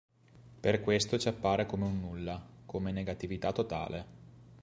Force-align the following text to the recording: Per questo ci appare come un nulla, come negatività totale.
Per 0.59 0.81
questo 0.81 1.19
ci 1.19 1.27
appare 1.27 1.67
come 1.67 1.85
un 1.85 1.99
nulla, 1.99 2.43
come 2.65 2.91
negatività 2.91 3.51
totale. 3.51 4.05